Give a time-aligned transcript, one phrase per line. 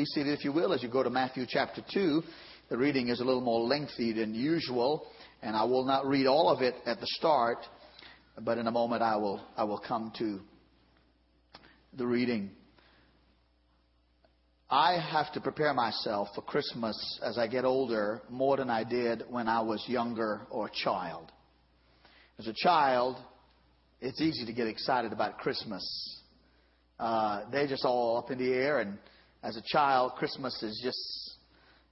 [0.00, 2.22] be seated, if you will, as you go to Matthew chapter 2.
[2.70, 5.06] The reading is a little more lengthy than usual,
[5.42, 7.58] and I will not read all of it at the start,
[8.40, 10.40] but in a moment I will, I will come to
[11.98, 12.50] the reading.
[14.70, 19.24] I have to prepare myself for Christmas as I get older more than I did
[19.28, 21.30] when I was younger or a child.
[22.38, 23.18] As a child,
[24.00, 25.84] it's easy to get excited about Christmas.
[26.98, 28.96] Uh, they're just all up in the air, and
[29.42, 31.38] as a child, Christmas is just,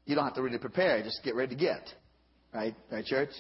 [0.05, 1.89] you don't have to really prepare, just get ready to get.
[2.53, 2.75] Right?
[2.91, 3.31] Right, church?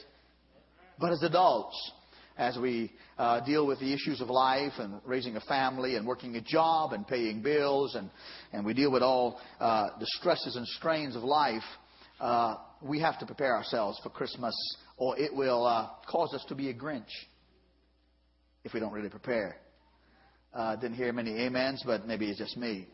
[0.98, 1.92] But as adults,
[2.36, 6.36] as we uh, deal with the issues of life and raising a family and working
[6.36, 8.10] a job and paying bills and,
[8.52, 11.62] and we deal with all uh, the stresses and strains of life,
[12.20, 14.54] uh, we have to prepare ourselves for Christmas
[14.96, 17.10] or it will uh, cause us to be a Grinch
[18.64, 19.56] if we don't really prepare.
[20.52, 22.86] Uh, didn't hear many amens, but maybe it's just me.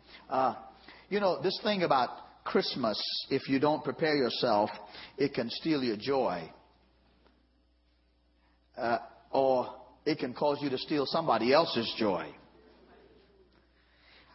[1.14, 2.08] You know, this thing about
[2.42, 3.00] Christmas,
[3.30, 4.68] if you don't prepare yourself,
[5.16, 6.50] it can steal your joy.
[8.76, 8.98] Uh,
[9.30, 12.26] or it can cause you to steal somebody else's joy.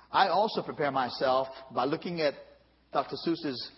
[0.10, 2.36] I also prepare myself by looking at
[2.94, 3.18] Dr.
[3.28, 3.72] Seuss's,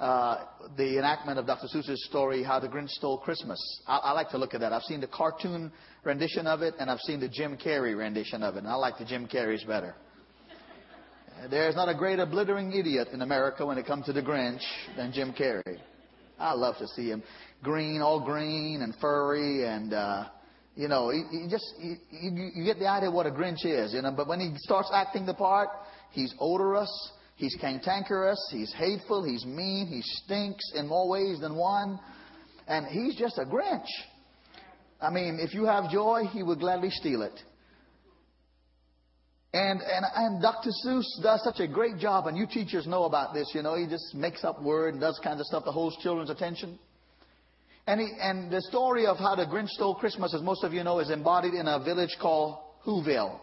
[0.00, 0.38] uh,
[0.76, 1.68] the enactment of Dr.
[1.72, 3.60] Seuss's story, How the Grinch Stole Christmas.
[3.86, 4.72] I, I, like to look at that.
[4.72, 5.70] I've seen the cartoon
[6.02, 8.98] rendition of it, and I've seen the Jim Carrey rendition of it, and I like
[8.98, 9.94] the Jim Carrey's better.
[11.48, 14.60] There's not a greater blithering idiot in America when it comes to the Grinch
[14.96, 15.78] than Jim Carrey.
[16.38, 17.22] I love to see him
[17.62, 20.24] green, all green and furry, and uh,
[20.76, 24.12] you know, you, just you, you get the idea what a Grinch is, you know.
[24.14, 25.68] But when he starts acting the part,
[26.10, 26.90] he's odorous,
[27.36, 31.98] he's cantankerous, he's hateful, he's mean, he stinks in more ways than one,
[32.66, 33.88] and he's just a Grinch.
[35.00, 37.40] I mean, if you have joy, he would gladly steal it.
[39.52, 40.70] And, and, and Dr.
[40.84, 43.86] Seuss does such a great job, and you teachers know about this, you know, he
[43.86, 46.78] just makes up words and does kinds of stuff that holds children's attention.
[47.86, 50.84] And, he, and the story of how the Grinch stole Christmas, as most of you
[50.84, 53.40] know, is embodied in a village called Whoville.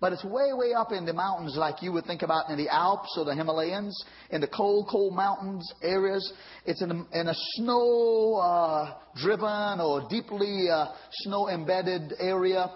[0.00, 2.68] But it's way, way up in the mountains like you would think about in the
[2.70, 6.32] Alps or the Himalayas, in the cold, cold mountains areas.
[6.64, 10.86] It's in a, in a snow-driven uh, or deeply uh,
[11.24, 12.70] snow-embedded area.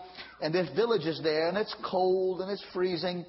[0.45, 3.25] And there's villages there, and it's cold and it's freezing.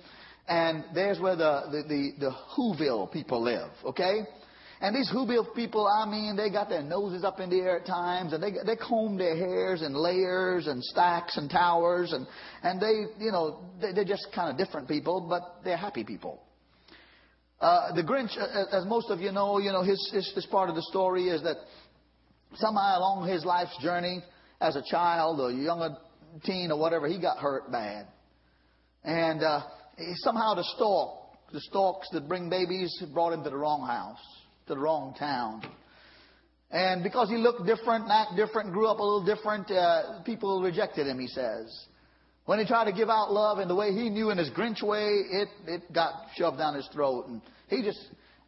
[0.49, 4.19] And there's where the, the, the, the Whoville people live, okay?
[4.81, 7.85] And these Whoville people, I mean, they got their noses up in the air at
[7.85, 12.27] times, and they they comb their hairs in layers and stacks and towers, and
[12.63, 16.43] and they, you know, they, they're just kind of different people, but they're happy people.
[17.61, 18.37] Uh, the Grinch,
[18.73, 21.41] as most of you know, you know, his, his his part of the story is
[21.43, 21.55] that
[22.55, 24.21] somehow along his life's journey,
[24.59, 25.81] as a child or young
[26.43, 28.07] teen or whatever, he got hurt bad,
[29.03, 29.61] and uh,
[30.17, 31.19] somehow the stork,
[31.53, 34.19] the storks that bring babies, brought him to the wrong house
[34.67, 35.61] to the wrong town.
[36.71, 41.07] And because he looked different, act different, grew up a little different, uh, people rejected
[41.07, 41.85] him, he says.
[42.45, 44.83] When he tried to give out love in the way he knew in his Grinch
[44.83, 47.27] way, it, it got shoved down his throat.
[47.27, 47.99] And he just,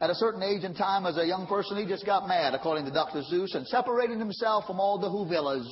[0.02, 2.86] at a certain age and time as a young person, he just got mad, according
[2.86, 3.22] to Dr.
[3.32, 5.68] Seuss, and separated himself from all the Whovillas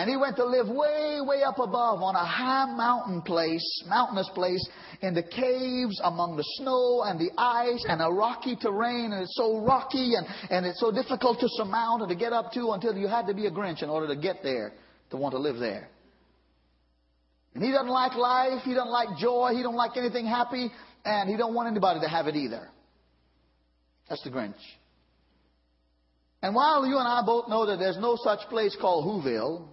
[0.00, 4.30] and he went to live way, way up above on a high mountain place, mountainous
[4.34, 4.66] place,
[5.02, 9.12] in the caves among the snow and the ice and a rocky terrain.
[9.12, 12.50] And it's so rocky and, and it's so difficult to surmount and to get up
[12.52, 14.72] to until you had to be a Grinch in order to get there,
[15.10, 15.90] to want to live there.
[17.54, 20.70] And he doesn't like life, he doesn't like joy, he don't like anything happy,
[21.04, 22.70] and he don't want anybody to have it either.
[24.08, 24.54] That's the Grinch.
[26.40, 29.68] And while you and I both know that there's no such place called Whoville,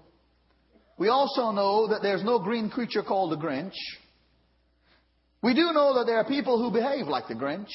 [0.98, 3.76] we also know that there's no green creature called the Grinch.
[5.44, 7.70] We do know that there are people who behave like the Grinch.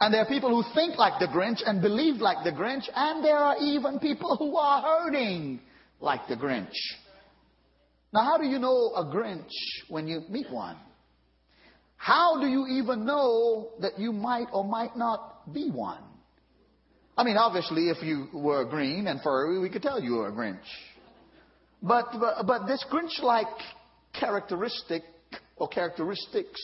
[0.00, 2.88] And there are people who think like the Grinch and believe like the Grinch.
[2.94, 5.60] And there are even people who are hurting
[6.00, 6.74] like the Grinch.
[8.12, 9.50] Now, how do you know a Grinch
[9.88, 10.76] when you meet one?
[11.96, 16.02] How do you even know that you might or might not be one?
[17.16, 20.32] I mean, obviously, if you were green and furry, we could tell you were a
[20.32, 20.58] Grinch.
[21.82, 23.46] But, but, but this Grinch like
[24.18, 25.02] characteristic
[25.56, 26.60] or characteristics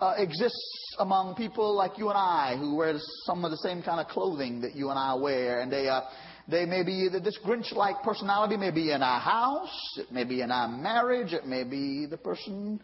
[0.00, 2.94] uh, exists among people like you and I who wear
[3.24, 5.60] some of the same kind of clothing that you and I wear.
[5.60, 6.02] And they, uh,
[6.46, 10.40] they may be, this Grinch like personality may be in our house, it may be
[10.40, 12.80] in our marriage, it may be the person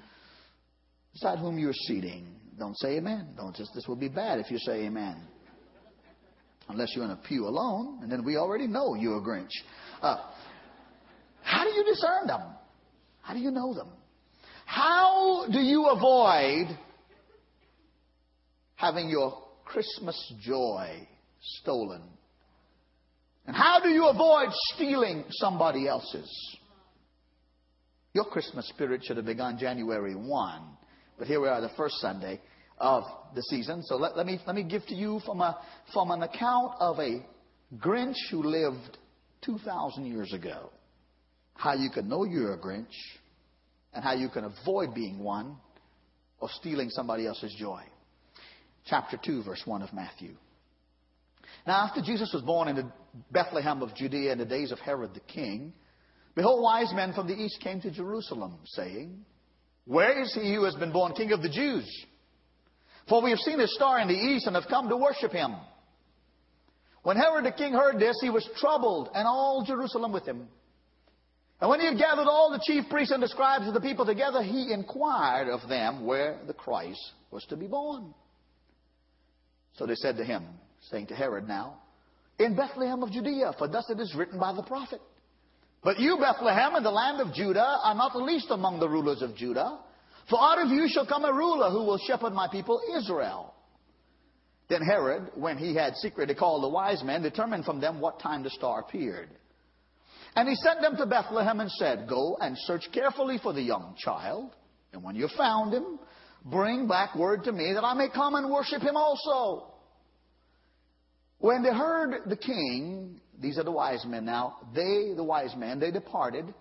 [1.12, 2.26] beside whom you're seating.
[2.58, 3.34] Don't say amen.
[3.36, 5.16] Don't just, this will be bad if you say amen.
[6.68, 9.50] Unless you're in a pew alone, and then we already know you're a Grinch.
[10.00, 10.16] Uh,
[11.44, 12.40] how do you discern them?
[13.20, 13.88] How do you know them?
[14.64, 16.76] How do you avoid
[18.76, 21.06] having your Christmas joy
[21.40, 22.02] stolen?
[23.46, 26.56] And how do you avoid stealing somebody else's?
[28.14, 30.62] Your Christmas spirit should have begun January 1,
[31.18, 32.40] but here we are, the first Sunday
[32.78, 33.04] of
[33.34, 33.82] the season.
[33.82, 35.58] So let, let, me, let me give to you from, a,
[35.92, 37.24] from an account of a
[37.76, 38.96] Grinch who lived
[39.42, 40.70] 2,000 years ago
[41.54, 42.86] how you can know you're a Grinch
[43.92, 45.56] and how you can avoid being one
[46.40, 47.82] or stealing somebody else's joy.
[48.86, 50.34] Chapter 2, verse 1 of Matthew.
[51.66, 52.92] Now, after Jesus was born in the
[53.30, 55.72] Bethlehem of Judea in the days of Herod the king,
[56.34, 59.24] behold, wise men from the east came to Jerusalem, saying,
[59.86, 61.88] Where is he who has been born king of the Jews?
[63.08, 65.54] For we have seen his star in the east and have come to worship him.
[67.02, 70.48] When Herod the king heard this, he was troubled, and all Jerusalem with him.
[71.64, 74.04] And when he had gathered all the chief priests and the scribes of the people
[74.04, 77.00] together, he inquired of them where the Christ
[77.30, 78.12] was to be born.
[79.78, 80.44] So they said to him,
[80.90, 81.78] saying to Herod now,
[82.38, 85.00] In Bethlehem of Judea, for thus it is written by the prophet.
[85.82, 89.22] But you, Bethlehem, in the land of Judah, are not the least among the rulers
[89.22, 89.78] of Judah.
[90.28, 93.54] For out of you shall come a ruler who will shepherd my people Israel.
[94.68, 98.42] Then Herod, when he had secretly called the wise men, determined from them what time
[98.42, 99.30] the star appeared.
[100.36, 103.94] And he sent them to Bethlehem and said, Go and search carefully for the young
[103.98, 104.50] child,
[104.92, 105.98] and when you found him,
[106.44, 109.74] bring back word to me that I may come and worship him also.
[111.38, 115.78] When they heard the king, these are the wise men now, they, the wise men,
[115.78, 116.52] they departed.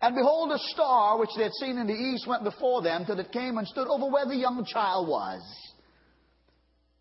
[0.00, 3.18] And behold, a star which they had seen in the east went before them till
[3.18, 5.42] it came and stood over where the young child was.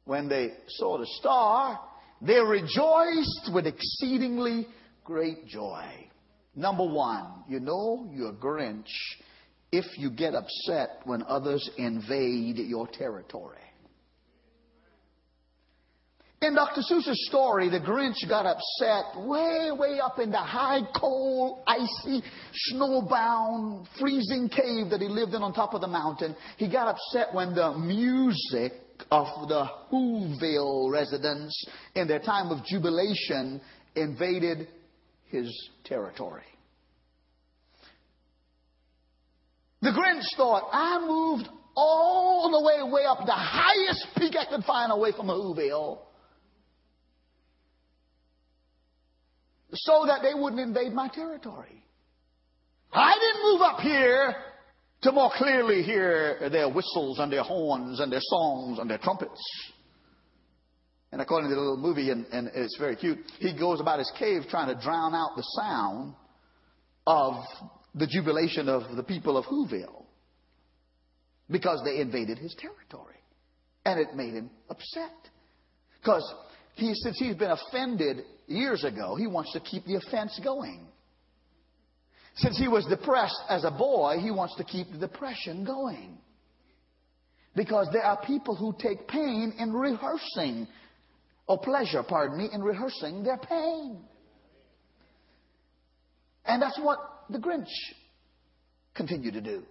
[0.05, 1.79] When they saw the star,
[2.21, 4.67] they rejoiced with exceedingly
[5.03, 6.09] great joy.
[6.55, 8.87] Number one, you know you're Grinch
[9.71, 13.57] if you get upset when others invade your territory.
[16.41, 16.81] In Dr.
[16.81, 22.21] Seuss's story, the Grinch got upset way, way up in the high, cold, icy,
[22.71, 26.35] snowbound, freezing cave that he lived in on top of the mountain.
[26.57, 28.73] He got upset when the music
[29.11, 31.65] of the Whoville residents
[31.95, 33.59] in their time of jubilation
[33.95, 34.67] invaded
[35.27, 36.43] his territory.
[39.81, 44.63] The Grinch thought, I moved all the way, way up the highest peak I could
[44.65, 45.99] find away from Whoville
[49.73, 51.83] so that they wouldn't invade my territory.
[52.93, 54.35] I didn't move up here
[55.01, 59.41] to more clearly hear their whistles and their horns and their songs and their trumpets.
[61.15, 64.11] And according to the little movie, and, and it's very cute, he goes about his
[64.19, 66.13] cave trying to drown out the sound
[67.07, 67.35] of
[67.93, 70.03] the jubilation of the people of Whoville
[71.49, 73.15] because they invaded his territory.
[73.85, 75.13] And it made him upset.
[76.01, 76.35] Because
[76.73, 80.85] he, since he's been offended years ago, he wants to keep the offense going.
[82.35, 86.17] Since he was depressed as a boy, he wants to keep the depression going.
[87.55, 90.67] Because there are people who take pain in rehearsing
[91.47, 94.01] or pleasure, pardon me, in rehearsing their pain.
[96.45, 96.99] And that's what
[97.29, 97.71] the Grinch
[98.93, 99.63] continued to do.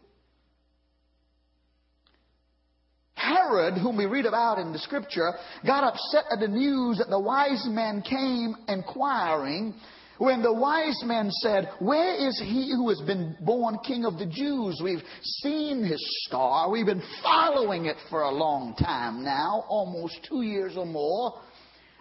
[3.15, 5.33] Herod, whom we read about in the scripture,
[5.67, 9.75] got upset at the news that the wise men came inquiring
[10.19, 14.27] when the wise men said, Where is he who has been born king of the
[14.27, 14.81] Jews?
[14.83, 16.71] We've seen his star.
[16.71, 21.41] We've been following it for a long time now, almost two years or more.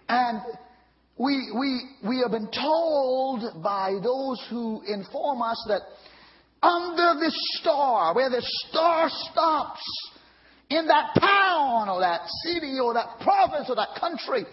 [0.10, 0.42] And
[1.18, 5.82] we, we, we have been told by those who inform us that
[6.62, 9.82] under this star, where the star stops,
[10.70, 14.46] in that town or that city or that province or that country,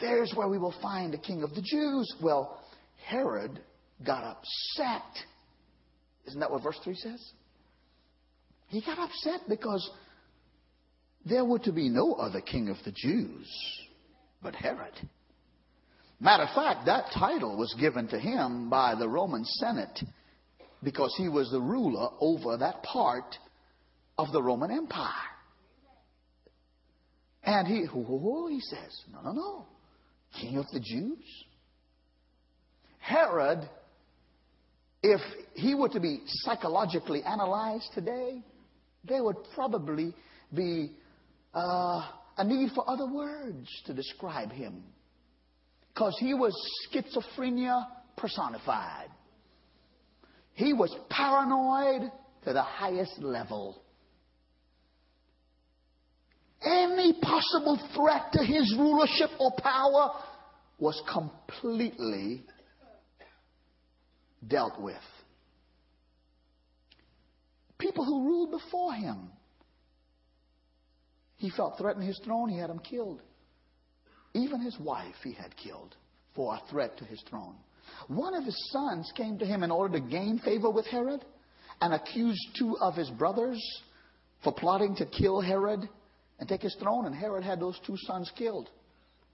[0.00, 2.12] there's where we will find the king of the Jews.
[2.22, 2.60] Well,
[3.06, 3.60] Herod
[4.04, 5.02] got upset.
[6.26, 7.32] Isn't that what verse 3 says?
[8.68, 9.88] He got upset because
[11.24, 13.48] there were to be no other king of the Jews
[14.42, 14.94] but Herod.
[16.20, 19.98] Matter of fact, that title was given to him by the Roman Senate
[20.82, 23.36] because he was the ruler over that part
[24.18, 25.08] of the Roman Empire.
[27.44, 29.66] And he, oh, he says, no, no, no.
[30.40, 31.18] King of the Jews?
[32.98, 33.68] Herod,
[35.02, 35.20] if
[35.54, 38.42] he were to be psychologically analyzed today,
[39.04, 40.14] there would probably
[40.54, 40.92] be
[41.52, 44.82] uh, a need for other words to describe him.
[45.92, 46.54] Because he was
[46.88, 47.86] schizophrenia
[48.16, 49.08] personified.
[50.54, 52.10] He was paranoid
[52.44, 53.82] to the highest level.
[56.64, 60.12] any possible threat to his rulership or power
[60.78, 62.44] was completely
[64.46, 64.94] dealt with.
[67.78, 69.30] People who ruled before him.
[71.42, 73.20] He felt threatened his throne, he had him killed.
[74.32, 75.96] Even his wife he had killed
[76.36, 77.56] for a threat to his throne.
[78.06, 81.24] One of his sons came to him in order to gain favor with Herod
[81.80, 83.60] and accused two of his brothers
[84.44, 85.88] for plotting to kill Herod
[86.38, 88.70] and take his throne, and Herod had those two sons killed.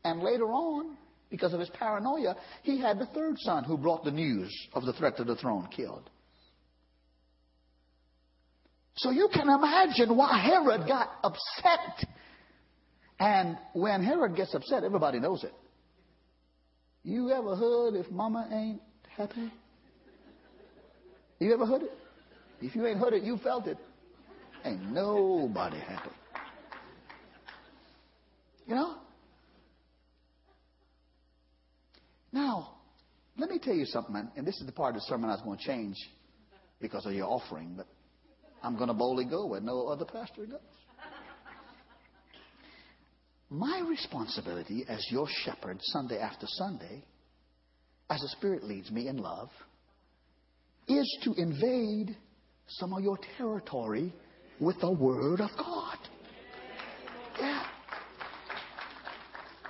[0.02, 0.96] And later on,
[1.28, 4.94] because of his paranoia, he had the third son who brought the news of the
[4.94, 6.08] threat to the throne killed.
[8.98, 12.04] So you can imagine why Herod got upset.
[13.20, 15.52] And when Herod gets upset, everybody knows it.
[17.04, 18.82] You ever heard if mama ain't
[19.16, 19.52] happy?
[21.38, 21.92] You ever heard it?
[22.60, 23.78] If you ain't heard it, you felt it.
[24.64, 26.10] Ain't nobody happy.
[28.66, 28.96] You know?
[32.32, 32.74] Now,
[33.38, 35.42] let me tell you something, and this is the part of the sermon I was
[35.42, 35.96] going to change
[36.80, 37.86] because of your offering, but
[38.62, 40.60] I'm going to boldly go where no other pastor goes.
[43.50, 47.02] My responsibility as your shepherd Sunday after Sunday,
[48.10, 49.48] as the Spirit leads me in love,
[50.86, 52.16] is to invade
[52.66, 54.12] some of your territory
[54.60, 55.98] with the Word of God.
[57.40, 57.64] Yeah.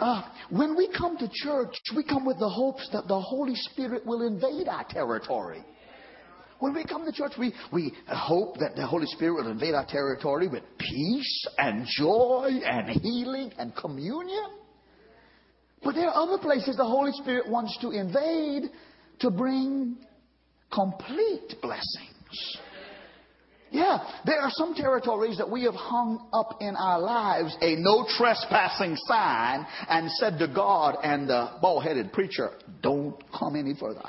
[0.01, 4.07] Uh, when we come to church, we come with the hopes that the Holy Spirit
[4.07, 5.65] will invade our territory.
[6.61, 9.87] When we come to church, we, we hope that the Holy Spirit will invade our
[9.87, 14.51] territory with peace and joy and healing and communion.
[15.85, 18.65] But there are other places the Holy Spirit wants to invade
[19.21, 19.99] to bring
[20.73, 22.59] complete blessings.
[23.71, 28.07] Yeah, there are some territories that we have hung up in our lives a no
[28.17, 32.51] trespassing sign and said to God and the bald headed preacher,
[32.83, 34.03] don't come any further.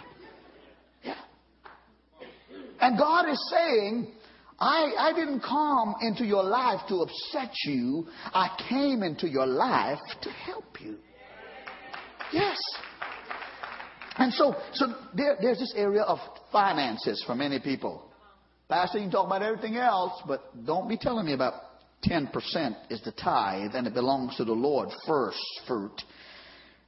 [2.82, 4.12] And God is saying,
[4.60, 8.08] I, I didn't come into your life to upset you.
[8.26, 10.98] I came into your life to help you.
[12.34, 12.58] Yes.
[14.18, 16.20] And so, so there, there's this area of
[16.52, 18.12] finances for many people.
[18.68, 21.54] Pastor, you can talk about everything else, but don't be telling me about
[22.06, 22.32] 10%
[22.90, 26.02] is the tithe and it belongs to the Lord first fruit.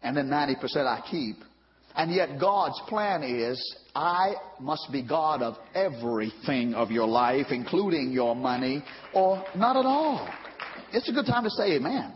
[0.04, 1.38] And then 90% I keep.
[1.96, 8.12] And yet God's plan is, I must be God of everything of your life, including
[8.12, 8.84] your money,
[9.14, 10.28] or not at all.
[10.94, 12.14] It's a good time to say amen.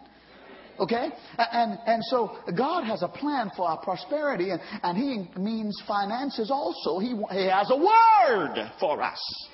[0.79, 1.10] Okay?
[1.38, 6.51] And, and so God has a plan for our prosperity, and, and He means finances
[6.51, 7.00] also.
[7.00, 9.48] He, he has a word for us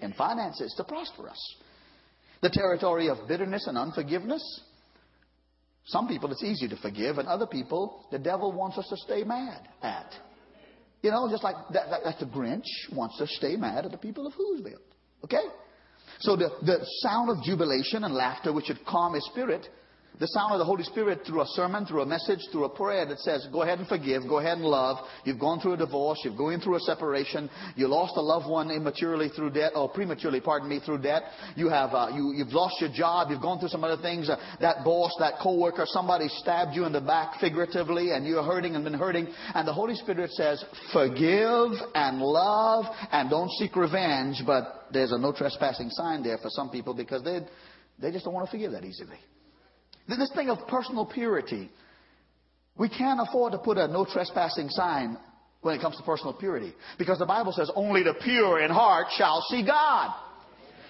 [0.00, 1.56] in finances to prosper us.
[2.42, 4.60] The territory of bitterness and unforgiveness.
[5.86, 9.22] Some people it's easy to forgive, and other people the devil wants us to stay
[9.24, 10.12] mad at.
[11.02, 13.98] You know, just like that, that, like the Grinch wants to stay mad at the
[13.98, 14.80] people of Whoville.
[15.24, 15.44] Okay?
[16.20, 19.68] So the, the sound of jubilation and laughter, which should calm his spirit,
[20.18, 23.04] the sound of the Holy Spirit through a sermon, through a message, through a prayer
[23.04, 24.96] that says, go ahead and forgive, go ahead and love.
[25.24, 28.70] You've gone through a divorce, you're going through a separation, you lost a loved one
[28.70, 31.24] immaturely through debt, or prematurely, pardon me, through debt.
[31.54, 34.30] You have, uh, you, you've lost your job, you've gone through some other things.
[34.30, 38.74] Uh, that boss, that coworker, somebody stabbed you in the back figuratively, and you're hurting
[38.74, 39.28] and been hurting.
[39.54, 45.18] And the Holy Spirit says, forgive and love, and don't seek revenge, but there's a
[45.18, 47.40] no trespassing sign there for some people because they,
[47.98, 49.18] they just don't want to forgive that easily.
[50.08, 51.70] This thing of personal purity.
[52.78, 55.16] We can't afford to put a no trespassing sign
[55.62, 56.72] when it comes to personal purity.
[56.98, 60.14] Because the Bible says only the pure in heart shall see God.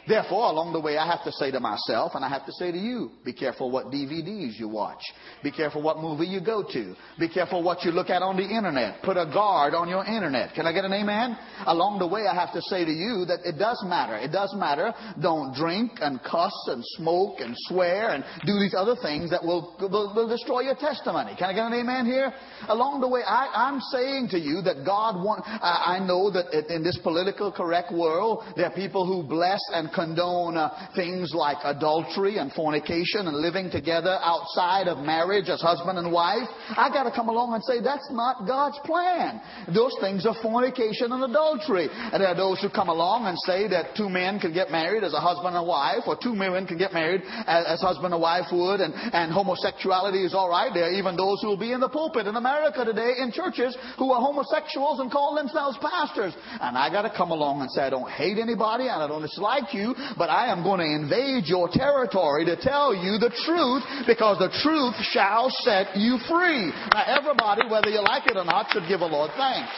[0.08, 2.70] Therefore, along the way, I have to say to myself, and I have to say
[2.70, 5.02] to you, be careful what DVDs you watch.
[5.42, 6.94] Be careful what movie you go to.
[7.18, 9.02] Be careful what you look at on the internet.
[9.02, 10.54] Put a guard on your internet.
[10.54, 11.36] Can I get an amen?
[11.66, 14.16] Along the way, I have to say to you that it does matter.
[14.16, 14.94] It does matter.
[15.20, 19.74] Don't drink and cuss and smoke and swear and do these other things that will,
[19.80, 21.34] will, will destroy your testimony.
[21.36, 22.32] Can I get an amen here?
[22.68, 26.54] Along the way, I, am saying to you that God wants, I, I know that
[26.72, 31.56] in this political correct world, there are people who bless and condone uh, things like
[31.64, 36.46] adultery and fornication and living together outside of marriage as husband and wife.
[36.76, 39.40] I got to come along and say that's not God's plan.
[39.72, 41.88] Those things are fornication and adultery.
[41.90, 45.02] And there are those who come along and say that two men can get married
[45.02, 48.20] as a husband and wife, or two women can get married as, as husband and
[48.20, 50.70] wife would, and, and homosexuality is all right.
[50.74, 53.76] There are even those who will be in the pulpit in America today in churches
[53.98, 56.34] who are homosexuals and call themselves pastors.
[56.60, 59.22] And I got to come along and say I don't hate anybody and I don't
[59.22, 63.30] dislike you you, but I am going to invade your territory to tell you the
[63.46, 66.72] truth because the truth shall set you free.
[66.92, 69.72] Now everybody, whether you like it or not, should give the Lord thanks.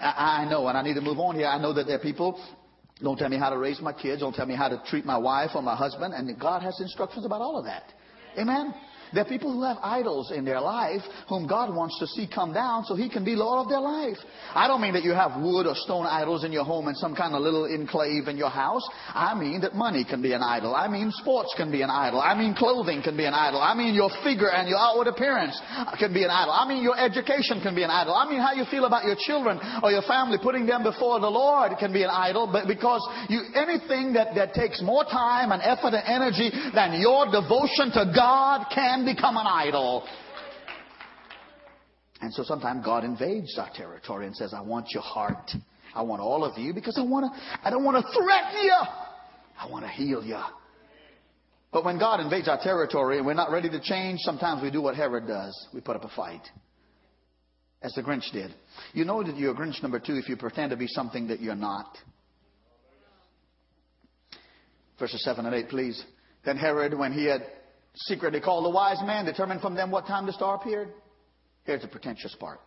[0.00, 1.46] I, I know, and I need to move on here.
[1.46, 2.40] I know that there are people
[3.02, 4.20] don't tell me how to raise my kids.
[4.20, 6.14] Don't tell me how to treat my wife or my husband.
[6.14, 7.92] And God has instructions about all of that.
[8.38, 8.74] Amen.
[9.16, 12.52] There are people who have idols in their life whom God wants to see come
[12.52, 14.20] down so He can be Lord of their life.
[14.52, 17.16] I don't mean that you have wood or stone idols in your home and some
[17.16, 18.84] kind of little enclave in your house.
[19.16, 20.76] I mean that money can be an idol.
[20.76, 22.20] I mean sports can be an idol.
[22.20, 23.56] I mean clothing can be an idol.
[23.56, 25.56] I mean your figure and your outward appearance
[25.96, 26.52] can be an idol.
[26.52, 28.12] I mean your education can be an idol.
[28.12, 31.32] I mean how you feel about your children or your family, putting them before the
[31.32, 32.52] Lord can be an idol.
[32.52, 33.00] But because
[33.32, 38.12] you, anything that, that takes more time and effort and energy than your devotion to
[38.12, 40.06] God can become an idol.
[42.20, 45.50] And so sometimes God invades our territory and says, I want your heart.
[45.94, 48.76] I want all of you because I want to, I don't want to threaten you.
[49.58, 50.40] I want to heal you.
[51.72, 54.80] But when God invades our territory and we're not ready to change, sometimes we do
[54.80, 55.68] what Herod does.
[55.72, 56.42] We put up a fight.
[57.82, 58.54] As the Grinch did.
[58.94, 61.54] You know that you're Grinch number two if you pretend to be something that you're
[61.54, 61.96] not.
[64.98, 66.02] Verses 7 and 8, please.
[66.44, 67.42] Then Herod, when he had
[67.96, 70.88] secretly called the wise man, determined from them what time the star appeared.
[71.64, 72.60] Here's the pretentious part.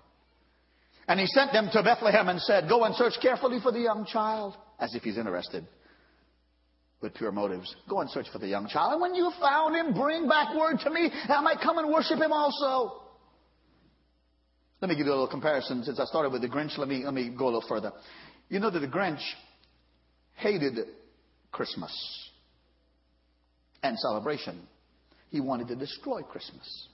[1.07, 4.05] And he sent them to Bethlehem and said, Go and search carefully for the young
[4.05, 5.65] child, as if he's interested
[7.01, 7.73] with pure motives.
[7.89, 8.93] Go and search for the young child.
[8.93, 11.91] And when you found him, bring back word to me, that I might come and
[11.91, 13.01] worship him also.
[14.81, 15.83] Let me give you a little comparison.
[15.83, 17.91] Since I started with the Grinch, let me, let me go a little further.
[18.49, 19.21] You know that the Grinch
[20.35, 20.77] hated
[21.51, 21.91] Christmas
[23.83, 24.67] and celebration.
[25.29, 26.87] He wanted to destroy Christmas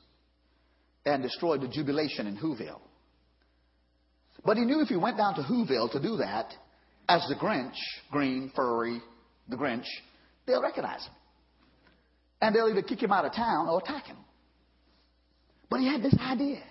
[1.06, 2.82] and destroy the jubilation in Whoville.
[4.44, 6.54] But he knew if he went down to Whoville to do that,
[7.08, 7.76] as the Grinch,
[8.12, 9.02] green, furry,
[9.48, 9.86] the Grinch,
[10.46, 11.14] they'll recognize him.
[12.42, 14.18] And they'll either kick him out of town or attack him.
[15.70, 16.62] But he had this idea.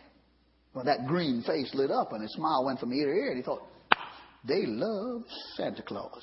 [0.75, 3.37] Well, that green face lit up and his smile went from ear to ear, and
[3.37, 3.63] he thought,
[4.47, 5.23] they love
[5.57, 6.23] Santa Claus.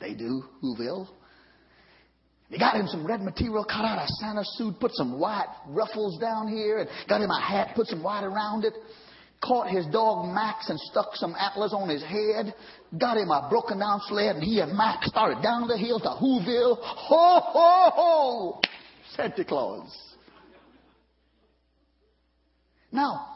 [0.00, 1.08] They do, Whoville.
[2.50, 6.18] They got him some red material, cut out a Santa suit, put some white ruffles
[6.18, 8.72] down here, and got him a hat, put some white around it.
[9.44, 12.54] Caught his dog Max and stuck some antlers on his head.
[12.98, 16.08] Got him a broken down sled, and he and Max started down the hill to
[16.08, 16.76] Whoville.
[16.80, 18.60] Ho, ho, ho!
[19.14, 19.96] Santa Claus.
[22.90, 23.26] Now,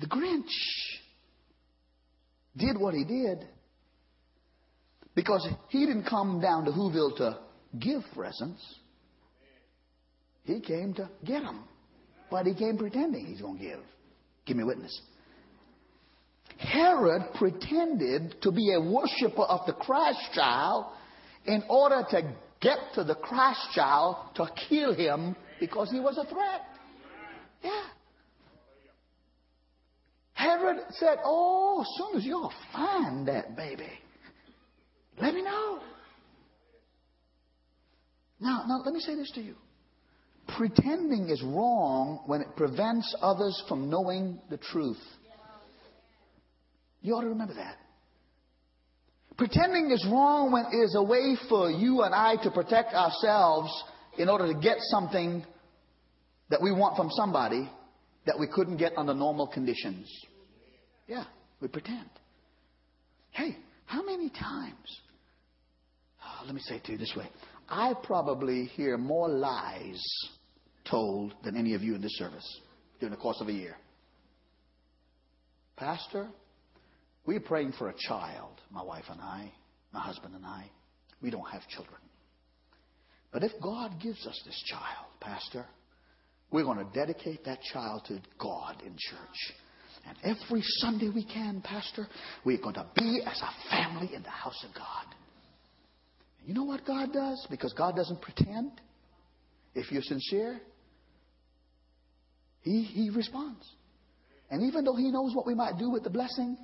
[0.00, 0.48] the Grinch
[2.56, 3.46] did what he did
[5.14, 7.38] because he didn't come down to Whoville to
[7.78, 8.62] give presents.
[10.44, 11.64] He came to get them.
[12.30, 13.80] But he came pretending he's going to give.
[14.46, 15.00] Give me witness.
[16.58, 20.86] Herod pretended to be a worshiper of the Christ child
[21.44, 26.24] in order to get to the Christ child to kill him because he was a
[26.24, 26.62] threat.
[27.62, 27.82] Yeah.
[30.34, 33.88] Herod said, Oh, as soon as y'all find that baby,
[35.20, 35.80] let me know.
[38.42, 39.54] Now, now, let me say this to you.
[40.56, 44.98] Pretending is wrong when it prevents others from knowing the truth.
[47.02, 47.76] You ought to remember that.
[49.36, 53.70] Pretending is wrong when it is a way for you and I to protect ourselves
[54.18, 55.44] in order to get something
[56.50, 57.70] that we want from somebody
[58.26, 60.08] that we couldn't get under normal conditions.
[61.06, 61.24] Yeah,
[61.60, 62.10] we pretend.
[63.30, 65.00] Hey, how many times?
[66.24, 67.28] Oh, let me say it to you this way.
[67.68, 70.02] I probably hear more lies
[70.90, 72.60] told than any of you in this service
[73.00, 73.76] during the course of a year.
[75.76, 76.28] Pastor,
[77.26, 79.52] we're praying for a child, my wife and I,
[79.92, 80.70] my husband and I.
[81.22, 82.00] We don't have children.
[83.32, 85.66] But if God gives us this child, Pastor,
[86.50, 89.56] we're going to dedicate that child to God in church.
[90.06, 92.06] And every Sunday we can, Pastor,
[92.44, 95.14] we're going to be as a family in the house of God.
[96.44, 97.46] You know what God does?
[97.50, 98.72] Because God doesn't pretend.
[99.74, 100.60] If you're sincere,
[102.62, 103.64] He, he responds.
[104.50, 106.56] And even though He knows what we might do with the blessing,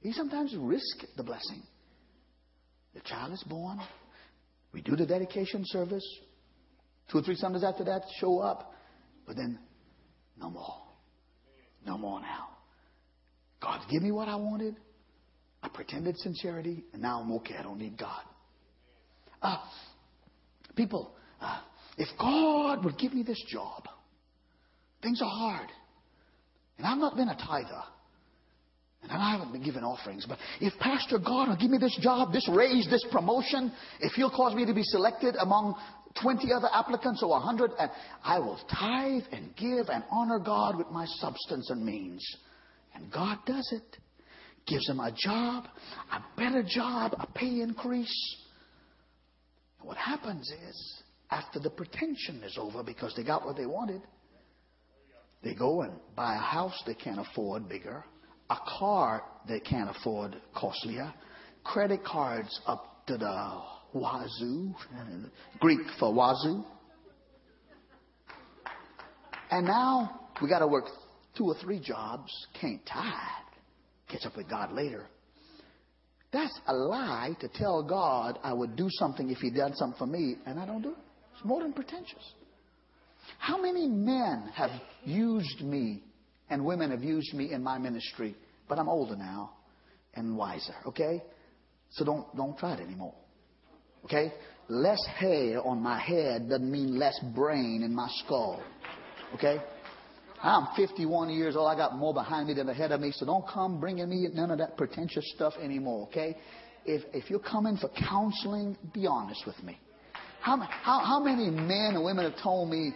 [0.00, 1.62] He sometimes risks the blessing.
[2.94, 3.80] The child is born.
[4.72, 6.06] We do the dedication service.
[7.10, 8.72] Two or three Sundays after that, show up.
[9.26, 9.58] But then,
[10.38, 10.82] no more.
[11.84, 12.48] No more now.
[13.60, 14.76] God, give me what I wanted.
[15.62, 17.54] I pretended sincerity, and now I'm okay.
[17.58, 18.22] I don't need God.
[19.42, 19.58] Uh,
[20.74, 21.60] people, uh,
[21.98, 23.84] if God would give me this job,
[25.02, 25.68] things are hard.
[26.78, 27.82] And I've not been a tither.
[29.02, 32.32] And I haven't been giving offerings, but if Pastor God will give me this job,
[32.32, 35.76] this raise, this promotion, if He'll cause me to be selected among
[36.20, 37.90] 20 other applicants or 100, and
[38.24, 42.24] I will tithe and give and honor God with my substance and means.
[42.94, 43.98] And God does it.
[44.66, 45.66] Gives him a job,
[46.12, 48.36] a better job, a pay increase.
[49.86, 54.02] What happens is, after the pretension is over because they got what they wanted,
[55.44, 58.04] they go and buy a house they can't afford bigger,
[58.50, 61.14] a car they can't afford costlier,
[61.62, 63.60] credit cards up to the
[63.94, 64.74] wazoo,
[65.60, 66.64] Greek for wazoo.
[69.52, 70.86] And now we got to work
[71.38, 73.46] two or three jobs, can't tithe,
[74.08, 75.06] catch up with God later.
[76.36, 80.06] That's a lie to tell God I would do something if He did something for
[80.06, 80.96] me, and I don't do it.
[81.34, 82.22] It's more than pretentious.
[83.38, 84.70] How many men have
[85.02, 86.02] used me
[86.50, 88.36] and women have used me in my ministry,
[88.68, 89.52] but I'm older now
[90.12, 91.22] and wiser, okay?
[91.92, 93.14] So don't, don't try it anymore.
[94.04, 94.30] Okay?
[94.68, 98.62] Less hair on my head doesn't mean less brain in my skull.
[99.36, 99.56] Okay?
[100.42, 101.68] I'm 51 years old.
[101.68, 103.12] I got more behind me than ahead of me.
[103.12, 106.08] So don't come bringing me none of that pretentious stuff anymore.
[106.08, 106.36] Okay?
[106.84, 109.78] If, if you're coming for counseling, be honest with me.
[110.40, 112.92] How, how, how many men and women have told me,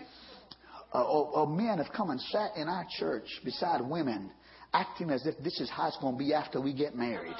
[0.94, 4.30] uh, or, or men have come and sat in our church beside women,
[4.72, 7.36] acting as if this is how it's going to be after we get married,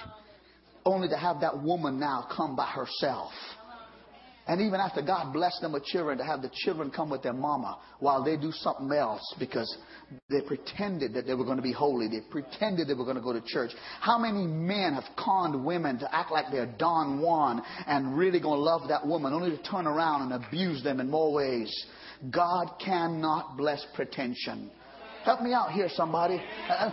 [0.85, 3.31] only to have that woman now come by herself
[4.47, 7.33] and even after God blessed them with children, to have the children come with their
[7.33, 9.77] mama while they do something else because
[10.29, 12.09] they pretended that they were going to be holy.
[12.09, 13.71] They pretended they were going to go to church.
[14.01, 18.59] How many men have conned women to act like they're Don Juan and really going
[18.59, 21.73] to love that woman only to turn around and abuse them in more ways?
[22.31, 24.71] God cannot bless pretension.
[25.25, 26.43] Help me out here, somebody.
[26.69, 26.91] Uh, uh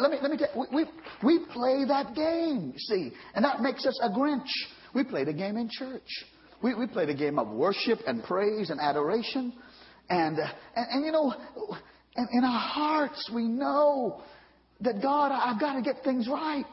[0.00, 0.90] let me let me tell we, we
[1.22, 4.48] we play that game, see, and that makes us a Grinch.
[4.94, 6.24] We play the game in church.
[6.62, 9.52] We, we played a game of worship and praise and adoration.
[10.08, 11.34] And, and, and, you know,
[12.16, 14.22] in, in our hearts, we know
[14.80, 16.64] that God, I've got to get things right.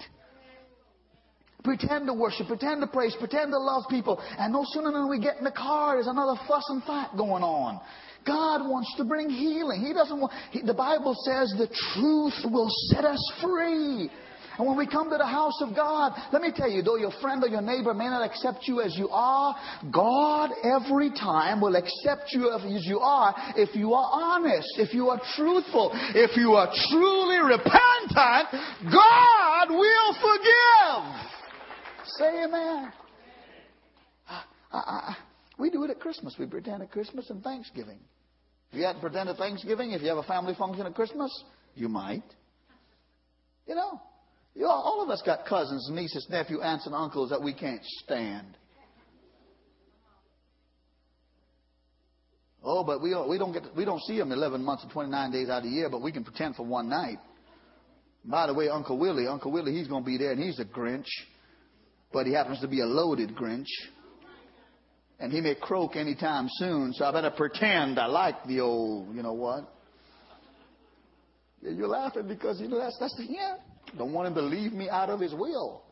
[1.63, 4.21] Pretend to worship, pretend to praise, pretend to love people.
[4.37, 7.43] And no sooner than we get in the car, there's another fuss and fight going
[7.43, 7.81] on.
[8.25, 9.81] God wants to bring healing.
[9.85, 14.09] He doesn't want, he, the Bible says the truth will set us free.
[14.57, 17.11] And when we come to the house of God, let me tell you, though your
[17.21, 19.55] friend or your neighbor may not accept you as you are,
[19.91, 25.09] God every time will accept you as you are if you are honest, if you
[25.09, 31.27] are truthful, if you are truly repentant, God will forgive.
[32.17, 32.91] Say amen.
[34.27, 35.15] I, I,
[35.57, 36.35] we do it at Christmas.
[36.39, 37.99] We pretend at Christmas and Thanksgiving.
[38.71, 41.31] If you hadn't pretended Thanksgiving, if you have a family function at Christmas,
[41.75, 42.23] you might.
[43.65, 44.01] You know,
[44.57, 47.83] you know, all of us got cousins, nieces, nephews, aunts, and uncles that we can't
[48.03, 48.57] stand.
[52.63, 54.91] Oh, but we don't, we don't get to, we don't see them 11 months and
[54.91, 57.19] 29 days out of the year, but we can pretend for one night.
[58.25, 60.65] By the way, Uncle Willie, Uncle Willie, he's going to be there, and he's a
[60.65, 61.05] Grinch,
[62.11, 63.69] but he happens to be a loaded Grinch,
[65.19, 66.93] and he may croak anytime soon.
[66.93, 69.71] So I better pretend I like the old, you know what?
[71.61, 73.55] You're laughing because you know that's that's the yeah.
[73.97, 75.83] Don't want him to leave me out of his will.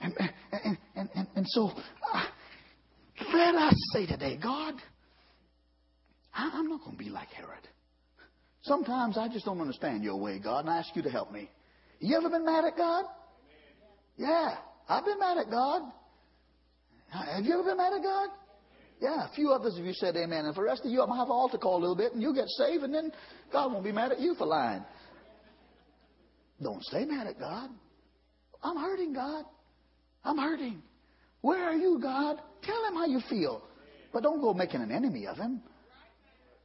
[0.00, 0.14] And,
[0.52, 1.70] and, and, and, and so,
[2.12, 2.24] uh,
[3.32, 4.74] let us say today, God,
[6.34, 7.66] I'm not going to be like Herod.
[8.62, 11.50] Sometimes I just don't understand your way, God, and I ask you to help me.
[12.00, 13.04] You ever been mad at God?
[14.16, 14.56] Yeah,
[14.88, 15.82] I've been mad at God.
[17.10, 18.28] Have you ever been mad at God?
[19.00, 20.46] Yeah, a few others of you said amen.
[20.46, 21.96] And for the rest of you, I'm going to have an altar call a little
[21.96, 23.12] bit and you'll get saved and then
[23.52, 24.84] God won't be mad at you for lying.
[26.60, 27.70] Don't stay mad at God.
[28.62, 29.44] I'm hurting, God.
[30.24, 30.82] I'm hurting.
[31.42, 32.38] Where are you, God?
[32.62, 33.62] Tell him how you feel.
[34.12, 35.62] But don't go making an enemy of him.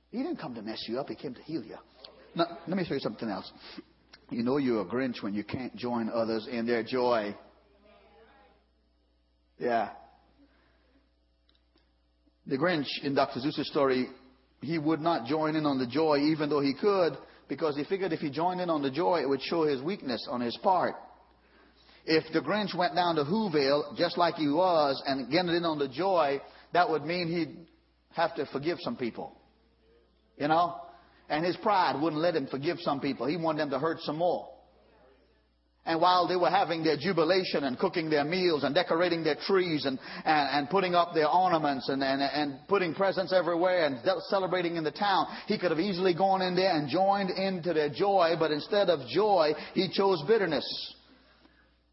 [0.09, 1.09] He didn't come to mess you up.
[1.09, 1.77] He came to heal you.
[2.35, 3.51] Now, let me show you something else.
[4.31, 7.35] You know you're a Grinch when you can't join others in their joy.
[9.59, 9.89] Yeah.
[12.47, 13.39] The Grinch in Dr.
[13.39, 14.09] Seuss's story,
[14.61, 18.13] he would not join in on the joy even though he could because he figured
[18.13, 20.95] if he joined in on the joy, it would show his weakness on his part.
[22.05, 25.79] If the Grinch went down to Whoville just like he was and get in on
[25.79, 26.41] the joy,
[26.73, 27.67] that would mean he'd
[28.13, 29.37] have to forgive some people.
[30.37, 30.75] You know?
[31.29, 33.25] And his pride wouldn't let him forgive some people.
[33.27, 34.49] He wanted them to hurt some more.
[35.85, 39.85] And while they were having their jubilation and cooking their meals and decorating their trees
[39.85, 44.77] and, and, and putting up their ornaments and, and, and putting presents everywhere and celebrating
[44.77, 48.35] in the town, he could have easily gone in there and joined into their joy,
[48.39, 50.65] but instead of joy, he chose bitterness.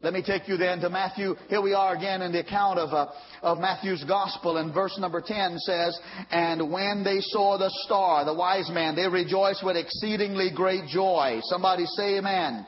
[0.03, 1.35] Let me take you then to Matthew.
[1.47, 3.11] Here we are again in the account of, uh,
[3.43, 5.99] of Matthew's gospel and verse number 10 says,
[6.31, 11.39] And when they saw the star, the wise man, they rejoiced with exceedingly great joy.
[11.43, 12.65] Somebody say amen.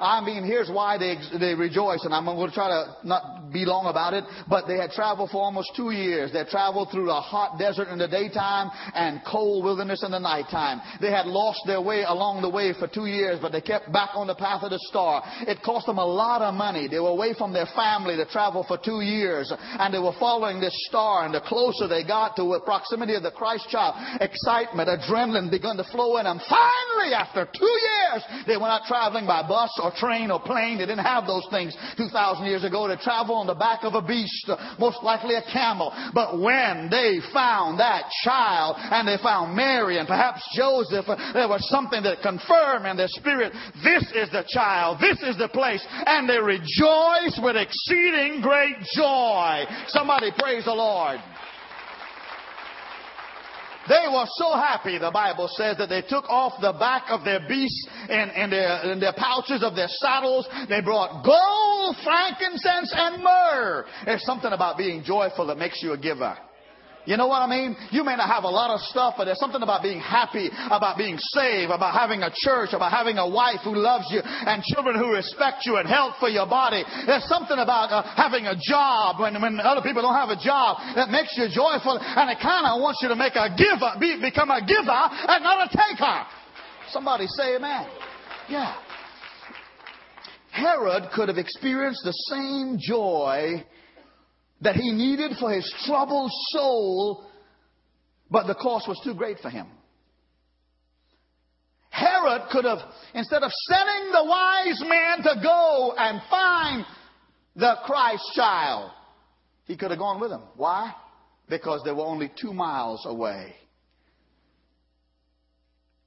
[0.00, 3.64] I mean, here's why they, they rejoice, and I'm going to try to not be
[3.64, 6.32] long about it, but they had traveled for almost two years.
[6.32, 10.18] They had traveled through a hot desert in the daytime and cold wilderness in the
[10.18, 10.80] nighttime.
[11.00, 14.10] They had lost their way along the way for two years, but they kept back
[14.14, 15.22] on the path of the star.
[15.46, 16.88] It cost them a lot of money.
[16.88, 20.60] They were away from their family to travel for two years, and they were following
[20.60, 24.88] this star, and the closer they got to the proximity of the Christ child, excitement,
[24.88, 26.40] adrenaline began to flow in them.
[26.48, 30.78] Finally, after two years, they went out traveling by bus or or train or plane.
[30.78, 34.02] They didn't have those things 2,000 years ago to travel on the back of a
[34.02, 35.92] beast, uh, most likely a camel.
[36.14, 41.48] But when they found that child and they found Mary and perhaps Joseph, uh, there
[41.48, 45.84] was something that confirmed in their spirit, this is the child, this is the place.
[45.90, 49.64] And they rejoiced with exceeding great joy.
[49.88, 51.20] Somebody praise the Lord.
[53.90, 57.40] They were so happy, the Bible says, that they took off the back of their
[57.48, 60.46] beasts and, and, their, and their pouches of their saddles.
[60.68, 63.86] They brought gold, frankincense, and myrrh.
[64.04, 66.38] There's something about being joyful that makes you a giver.
[67.06, 67.76] You know what I mean?
[67.90, 70.98] You may not have a lot of stuff, but there's something about being happy, about
[70.98, 74.98] being saved, about having a church, about having a wife who loves you, and children
[74.98, 76.84] who respect you, and health for your body.
[77.06, 80.76] There's something about uh, having a job when, when other people don't have a job
[80.94, 84.20] that makes you joyful, and it kind of wants you to make a giver, be,
[84.20, 86.26] become a giver and not a taker.
[86.90, 87.88] Somebody say amen.
[88.48, 88.76] Yeah.
[90.50, 93.64] Herod could have experienced the same joy
[94.60, 97.24] that he needed for his troubled soul,
[98.30, 99.66] but the cost was too great for him.
[101.90, 102.78] Herod could have,
[103.14, 106.84] instead of sending the wise man to go and find
[107.56, 108.92] the Christ child,
[109.64, 110.42] he could have gone with him.
[110.56, 110.94] Why?
[111.48, 113.54] Because they were only two miles away.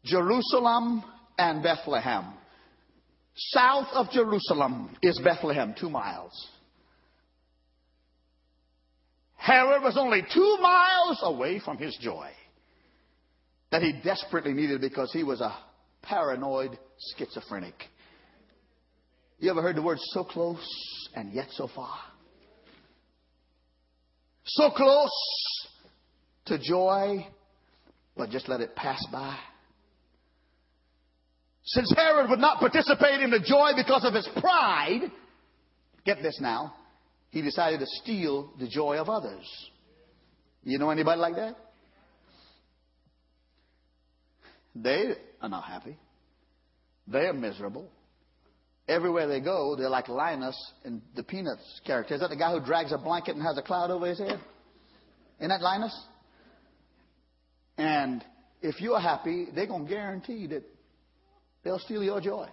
[0.06, 1.04] Jerusalem
[1.38, 2.34] and Bethlehem.
[3.36, 6.32] South of Jerusalem is Bethlehem, two miles.
[9.44, 12.30] Herod was only two miles away from his joy
[13.72, 15.54] that he desperately needed because he was a
[16.02, 16.80] paranoid
[17.18, 17.76] schizophrenic.
[19.40, 20.66] You ever heard the word so close
[21.14, 21.94] and yet so far?
[24.46, 25.12] So close
[26.46, 27.28] to joy,
[28.16, 29.38] but just let it pass by.
[31.66, 35.12] Since Herod would not participate in the joy because of his pride,
[36.06, 36.76] get this now,
[37.34, 39.44] he decided to steal the joy of others.
[40.64, 41.56] You know anybody like that?
[44.76, 45.98] They are not happy.
[47.08, 47.90] They're miserable.
[48.88, 52.14] Everywhere they go, they're like Linus in the Peanuts character.
[52.14, 54.40] Is that the guy who drags a blanket and has a cloud over his head?
[55.40, 56.00] Isn't that Linus?
[57.80, 58.24] And
[58.62, 60.64] if you're happy, they're going to guarantee that
[61.64, 62.48] they'll steal your joy.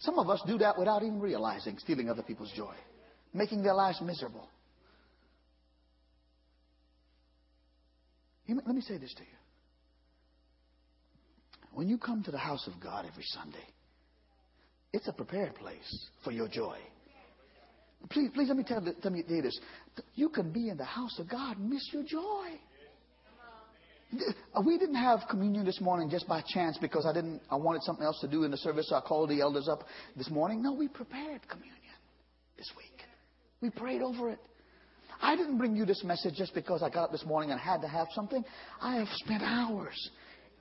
[0.00, 2.74] Some of us do that without even realizing, stealing other people's joy
[3.32, 4.48] making their lives miserable.
[8.48, 9.28] Let me say this to you.
[11.72, 13.66] When you come to the house of God every Sunday,
[14.92, 16.78] it's a prepared place for your joy.
[18.10, 19.58] Please, please let me tell, tell me this.
[20.14, 22.58] You can be in the house of God and miss your joy.
[24.64, 27.42] We didn't have communion this morning just by chance because I didn't.
[27.50, 28.88] I wanted something else to do in the service.
[28.88, 29.84] So I called the elders up
[30.16, 30.62] this morning.
[30.62, 31.74] No, we prepared communion
[32.56, 32.97] this week.
[33.60, 34.38] We prayed over it.
[35.20, 37.80] I didn't bring you this message just because I got up this morning and had
[37.82, 38.44] to have something.
[38.80, 40.10] I have spent hours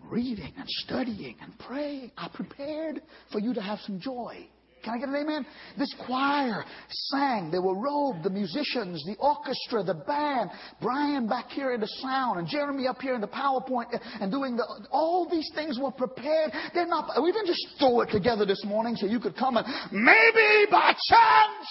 [0.03, 2.11] reading and studying and praying.
[2.17, 4.47] I prepared for you to have some joy.
[4.83, 5.45] Can I get an amen?
[5.77, 7.51] This choir sang.
[7.51, 10.49] They were robed, the musicians, the orchestra, the band,
[10.81, 13.87] Brian back here in the sound, and Jeremy up here in the PowerPoint
[14.21, 16.51] and doing the, all these things were prepared.
[16.73, 19.67] They're not, we didn't just throw it together this morning so you could come and
[19.91, 21.67] maybe by chance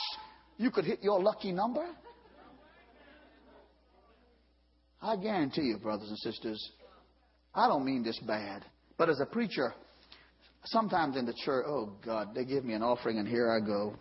[0.57, 1.87] you could hit your lucky number?
[5.03, 6.73] I guarantee you, brothers and sisters,
[7.55, 8.64] I don't mean this bad,
[8.99, 9.75] but as a preacher,
[10.64, 13.95] sometimes in the church, oh God, they give me an offering and here I go.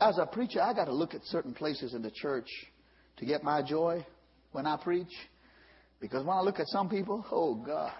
[0.00, 2.48] As a preacher, I got to look at certain places in the church
[3.18, 4.04] to get my joy
[4.52, 5.12] when I preach.
[6.00, 7.92] Because when I look at some people, oh God.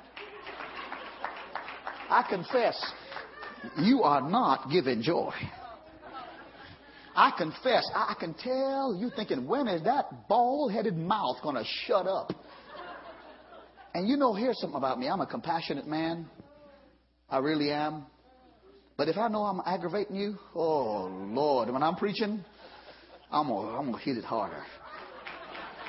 [2.10, 2.78] I confess,
[3.78, 5.32] You are not giving joy.
[7.14, 11.64] I confess, I can tell you thinking, when is that bald headed mouth going to
[11.86, 12.32] shut up?
[13.94, 15.08] And you know, here's something about me.
[15.08, 16.26] I'm a compassionate man.
[17.28, 18.06] I really am.
[18.96, 22.44] But if I know I'm aggravating you, oh Lord, when I'm preaching,
[23.30, 24.62] I'm gonna, I'm gonna hit it harder.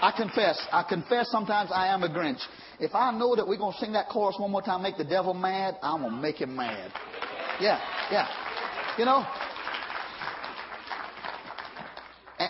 [0.02, 2.42] I confess, I confess sometimes I am a Grinch.
[2.80, 5.34] If I know that we're gonna sing that chorus one more time, make the devil
[5.34, 6.92] mad, I'm gonna make him mad.
[7.60, 7.80] Yeah,
[8.12, 8.28] yeah.
[8.98, 9.26] You know?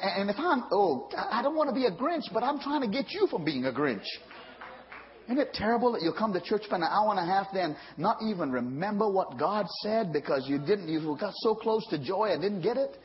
[0.04, 2.88] And, if I'm, oh, I don't want to be a Grinch, but I'm trying to
[2.88, 4.04] get you from being a Grinch.
[5.28, 7.78] Isn't it terrible that you'll come to church, for an hour and a half, then
[7.98, 12.32] not even remember what God said because you didn't, you got so close to joy
[12.32, 12.98] and didn't get it?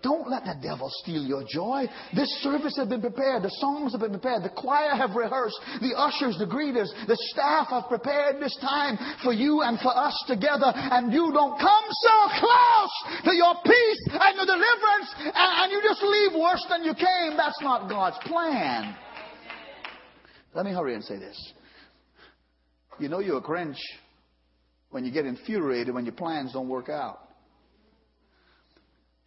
[0.00, 1.86] Don't let the devil steal your joy.
[2.14, 3.42] This service has been prepared.
[3.42, 4.44] The songs have been prepared.
[4.44, 5.58] The choir have rehearsed.
[5.80, 10.14] The ushers, the greeters, the staff have prepared this time for you and for us
[10.28, 10.70] together.
[10.74, 15.82] And you don't come so close to your peace and your deliverance and, and you
[15.82, 17.36] just leave worse than you came.
[17.36, 18.94] That's not God's plan.
[20.54, 21.52] Let me hurry and say this.
[23.00, 23.78] You know you're a Grinch
[24.90, 27.27] when you get infuriated when your plans don't work out.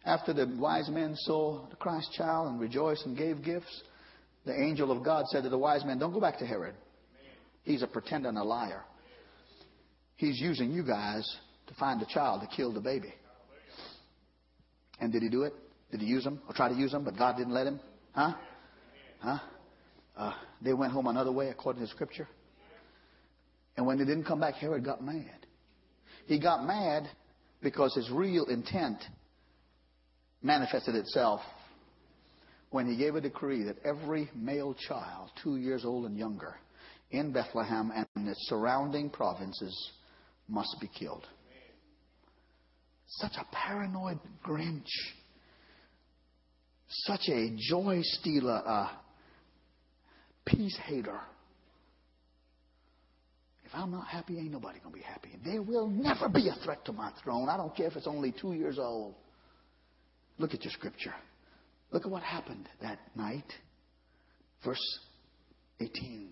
[0.04, 3.82] After the wise men saw the Christ child and rejoiced and gave gifts,
[4.44, 6.74] the angel of God said to the wise men, Don't go back to Herod.
[7.62, 8.82] He's a pretender and a liar.
[10.16, 11.24] He's using you guys
[11.68, 13.14] to find the child to kill the baby.
[15.00, 15.52] And did he do it?
[15.90, 17.80] Did he use them or try to use them, but God didn't let him?
[18.12, 18.34] Huh?
[19.20, 19.38] Huh?
[20.16, 22.28] Uh, they went home another way according to Scripture.
[23.76, 25.46] And when they didn't come back, Herod got mad.
[26.26, 27.08] He got mad
[27.62, 28.98] because his real intent
[30.42, 31.40] manifested itself
[32.70, 36.56] when he gave a decree that every male child, two years old and younger,
[37.10, 39.90] in Bethlehem and its surrounding provinces
[40.48, 41.26] must be killed.
[43.06, 44.88] Such a paranoid Grinch.
[46.88, 48.90] Such a joy stealer, a
[50.46, 51.20] peace hater.
[53.64, 55.38] If I'm not happy, ain't nobody going to be happy.
[55.44, 57.48] There will never be a threat to my throne.
[57.48, 59.14] I don't care if it's only two years old.
[60.38, 61.14] Look at your scripture.
[61.90, 63.44] Look at what happened that night.
[64.64, 64.98] Verse
[65.80, 66.30] 18.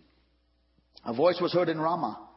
[1.07, 2.29] A voice was heard in Ramah.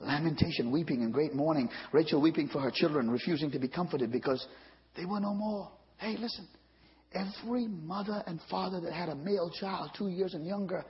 [0.00, 1.68] Lamentation, weeping, and great mourning.
[1.92, 4.44] Rachel weeping for her children, refusing to be comforted because
[4.96, 5.70] they were no more.
[5.98, 6.48] Hey, listen.
[7.12, 10.84] Every mother and father that had a male child two years and younger,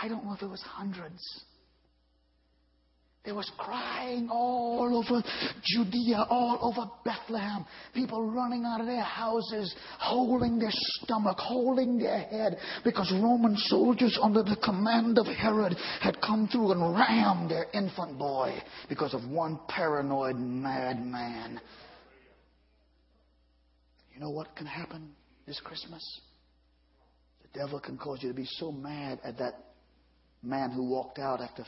[0.00, 1.22] I don't know if it was hundreds,
[3.28, 5.22] there was crying all over
[5.62, 7.66] Judea, all over Bethlehem.
[7.92, 14.18] People running out of their houses, holding their stomach, holding their head, because Roman soldiers
[14.22, 19.28] under the command of Herod had come through and rammed their infant boy because of
[19.28, 21.60] one paranoid madman.
[24.14, 25.10] You know what can happen
[25.46, 26.20] this Christmas?
[27.42, 29.66] The devil can cause you to be so mad at that
[30.42, 31.66] man who walked out after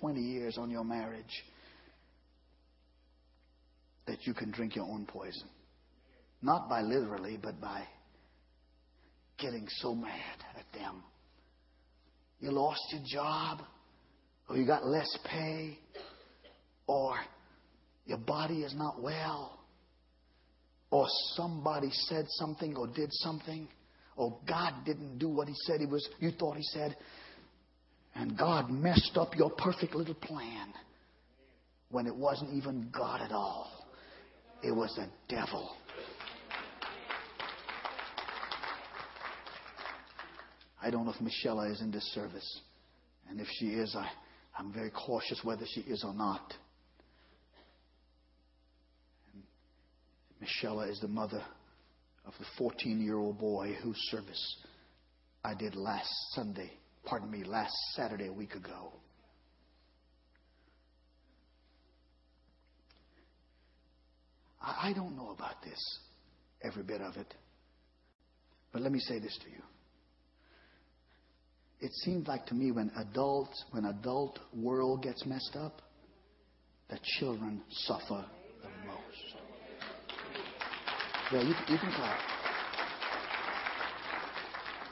[0.00, 1.44] 20 years on your marriage
[4.06, 5.48] that you can drink your own poison.
[6.42, 7.84] Not by literally, but by
[9.38, 11.02] getting so mad at them.
[12.40, 13.60] You lost your job,
[14.48, 15.78] or you got less pay,
[16.86, 17.14] or
[18.04, 19.60] your body is not well,
[20.90, 23.68] or somebody said something or did something,
[24.16, 26.96] or God didn't do what He said He was, you thought He said,
[28.14, 30.72] and God messed up your perfect little plan
[31.90, 33.70] when it wasn't even God at all.
[34.62, 35.70] It was the devil.
[40.82, 42.60] I don't know if Michelle is in this service.
[43.28, 44.08] And if she is, I,
[44.58, 46.54] I'm very cautious whether she is or not.
[50.40, 51.42] Michelle is the mother
[52.26, 54.56] of the 14 year old boy whose service
[55.44, 56.72] I did last Sunday
[57.04, 58.92] pardon me, last Saturday, a week ago.
[64.60, 65.98] I don't know about this,
[66.62, 67.34] every bit of it.
[68.72, 69.62] But let me say this to you.
[71.80, 75.82] It seems like to me when adults, when adult world gets messed up,
[76.88, 78.24] the children suffer
[78.62, 79.42] the most.
[81.32, 82.31] Yeah, you, you can clap.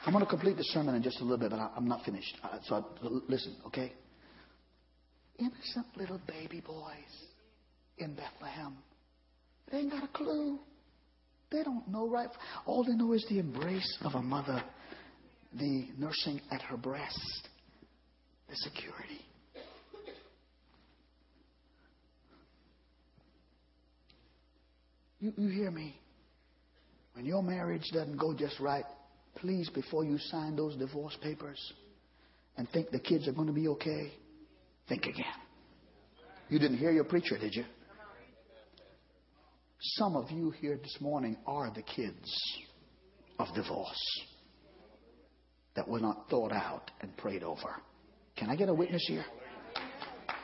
[0.05, 2.03] I'm going to complete the sermon in just a little bit, but I, am not
[2.03, 2.35] finished.
[2.63, 3.93] So I, listen, okay?
[5.37, 7.27] Innocent little baby boys
[7.97, 8.77] in Bethlehem.
[9.71, 10.59] They ain't got a clue.
[11.51, 12.29] They don't know right.
[12.65, 14.63] All they know is the embrace of a mother,
[15.53, 17.47] the nursing at her breast,
[18.49, 19.21] the security.
[25.19, 25.95] You, you hear me?
[27.13, 28.85] When your marriage doesn't go just right,
[29.35, 31.59] please, before you sign those divorce papers
[32.57, 34.11] and think the kids are going to be okay,
[34.87, 35.25] think again.
[36.49, 37.63] You didn't hear your preacher, did you?
[39.79, 42.29] Some of you here this morning are the kids
[43.39, 44.21] of divorce
[45.75, 47.75] that were not thought out and prayed over.
[48.35, 49.25] Can I get a witness here?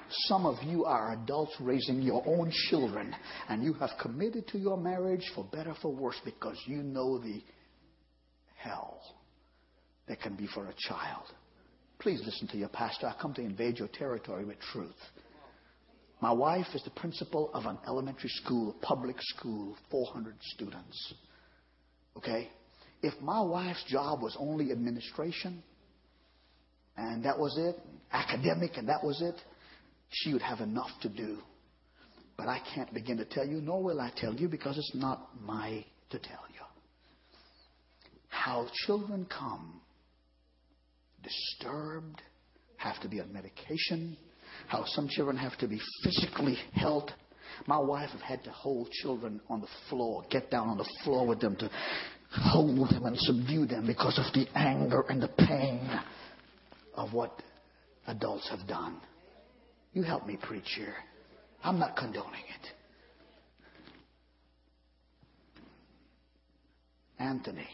[0.10, 3.14] Some of you are adults raising your own children,
[3.50, 7.42] and you have committed to your marriage for better for worse because you know the
[8.58, 9.00] hell
[10.08, 11.26] that can be for a child.
[12.00, 13.08] Please listen to your pastor.
[13.08, 14.96] I come to invade your territory with truth.
[16.22, 21.14] My wife is the principal of an elementary school, public school, 400 students.
[22.16, 22.50] Okay?
[23.04, 25.62] If my wife's job was only administration,
[26.96, 27.80] and that was it,
[28.12, 29.36] academic, and that was it,
[30.10, 31.38] she would have enough to do.
[32.36, 35.30] But I can't begin to tell you, nor will I tell you, because it's not
[35.44, 36.47] my to tell.
[38.30, 39.82] How children come
[41.24, 42.22] disturbed,
[42.78, 44.18] have to be on medication,
[44.68, 47.12] how some children have to be physically held.
[47.66, 51.26] My wife have had to hold children on the floor, get down on the floor
[51.26, 51.70] with them to
[52.32, 55.90] hold them and subdue them because of the anger and the pain
[56.96, 57.42] of what
[58.08, 59.00] adults have done.
[59.94, 60.96] You help me preach here.
[61.64, 62.68] I'm not condoning it.
[67.20, 67.68] Anthony,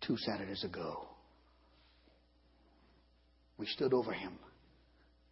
[0.00, 1.08] two Saturdays ago,
[3.58, 4.32] we stood over him,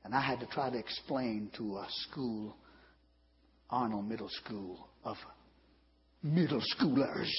[0.05, 2.57] and I had to try to explain to a school,
[3.71, 5.17] Arnold Middle School, of
[6.23, 7.31] middle schoolers,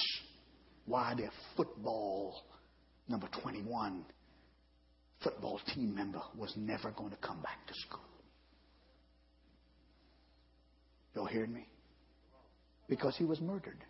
[0.86, 2.36] why their football
[3.08, 4.06] number 21
[5.24, 8.00] football team member was never going to come back to school.
[11.16, 11.68] Y'all hearing me?
[12.88, 13.84] Because he was murdered.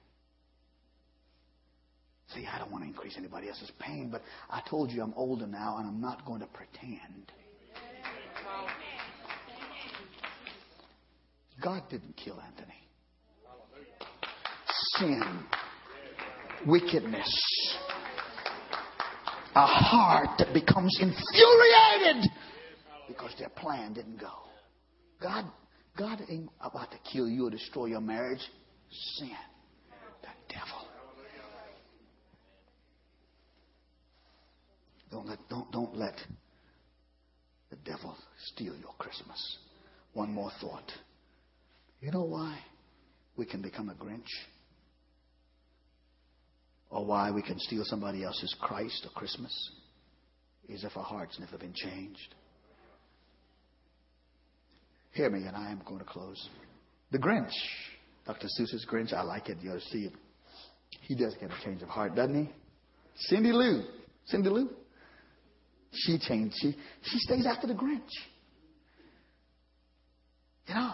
[2.34, 5.47] See, I don't want to increase anybody else's pain, but I told you I'm older
[5.47, 7.32] now and I'm not going to pretend.
[11.63, 12.73] God didn't kill Anthony.
[14.97, 15.43] Sin,
[16.65, 17.78] wickedness,
[19.55, 22.30] a heart that becomes infuriated
[23.07, 24.32] because their plan didn't go.
[25.21, 25.45] God
[25.97, 28.41] God ain't about to kill you or destroy your marriage.
[29.17, 29.30] Sin.
[30.21, 30.88] The devil.
[35.16, 36.16] Don't let, don't, don't let
[37.70, 39.59] the devil steal your Christmas.
[40.11, 40.91] One more thought.
[42.01, 42.59] You know why
[43.38, 44.28] we can become a Grinch?
[46.89, 49.72] Or why we can steal somebody else's Christ or Christmas?
[50.68, 52.36] Is if our heart's never been changed.
[55.11, 56.49] Hear me, and I am going to close.
[57.11, 57.53] The Grinch,
[58.26, 58.47] Dr.
[58.59, 59.59] Seuss's Grinch, I like it.
[59.61, 60.13] You'll see it.
[61.03, 62.51] He does get a change of heart, doesn't he?
[63.16, 63.82] Cindy Lou.
[64.26, 64.70] Cindy Lou?
[65.91, 66.55] She changed.
[66.59, 68.01] She, she stays after the Grinch.
[70.67, 70.93] You know,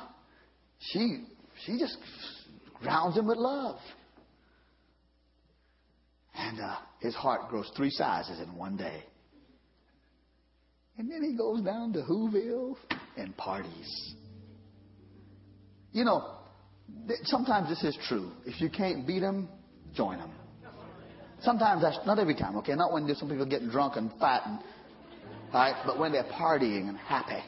[0.79, 1.23] she,
[1.65, 1.97] she just
[2.81, 3.79] grounds him with love.
[6.35, 9.03] And uh, his heart grows three sizes in one day.
[10.97, 12.75] And then he goes down to Whoville
[13.17, 14.13] and parties.
[15.93, 16.37] You know,
[17.23, 18.31] sometimes this is true.
[18.45, 19.49] If you can't beat them,
[19.95, 20.31] join them.
[21.41, 22.75] Sometimes that's not every time, okay?
[22.75, 24.59] Not when there's some people getting drunk and fighting,
[25.53, 25.75] right?
[25.85, 27.43] But when they're partying and happy.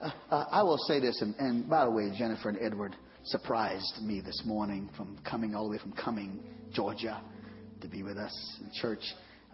[0.00, 4.00] Uh, uh, I will say this, and, and by the way, Jennifer and Edward surprised
[4.02, 6.40] me this morning from coming all the way from Cumming,
[6.72, 7.20] Georgia,
[7.80, 9.02] to be with us in church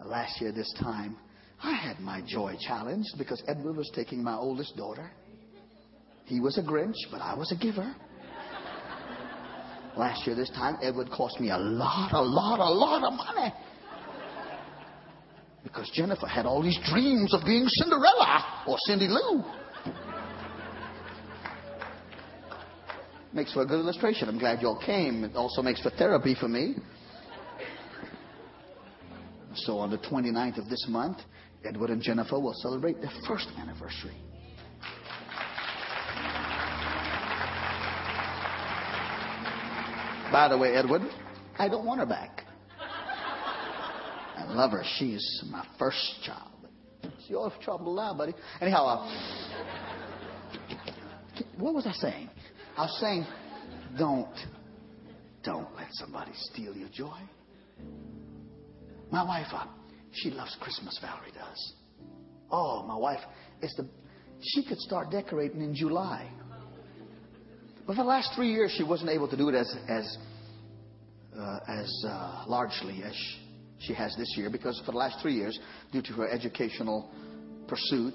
[0.05, 1.17] last year this time.
[1.61, 5.11] I had my joy challenged because Edward was taking my oldest daughter.
[6.25, 7.95] He was a Grinch, but I was a giver.
[9.97, 13.51] Last year, this time, Edward cost me a lot, a lot, a lot of money.
[15.67, 19.43] Because Jennifer had all these dreams of being Cinderella or Cindy Lou.
[23.33, 24.29] Makes for a good illustration.
[24.29, 25.25] I'm glad y'all came.
[25.25, 26.75] It also makes for therapy for me.
[29.55, 31.17] So on the 29th of this month,
[31.65, 34.15] Edward and Jennifer will celebrate their first anniversary.
[40.31, 41.01] By the way, Edward,
[41.59, 42.46] I don't want her back.
[44.37, 44.83] I love her.
[44.97, 46.51] She's my first child.
[47.01, 48.33] It's your trouble now, buddy.
[48.61, 49.11] Anyhow, uh,
[51.57, 52.29] what was I saying?
[52.77, 53.25] I was saying,
[53.97, 54.35] don't,
[55.43, 57.17] don't let somebody steal your joy.
[59.11, 59.65] My wife, uh,
[60.11, 61.73] she loves Christmas, Valerie does.
[62.51, 63.19] Oh, my wife,
[63.61, 63.87] it's the,
[64.41, 66.29] she could start decorating in July.
[67.87, 70.17] But for the last three years, she wasn't able to do it as, as,
[71.39, 73.46] uh, as uh, largely as she
[73.93, 75.59] has this year because for the last three years,
[75.91, 77.11] due to her educational
[77.67, 78.13] pursuit,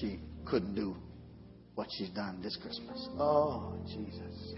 [0.00, 0.96] she couldn't do
[1.74, 3.08] what she's done this Christmas.
[3.18, 4.54] Oh, Jesus.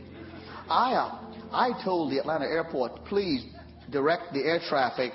[0.68, 3.44] I, uh, I told the Atlanta airport, please
[3.90, 5.12] direct the air traffic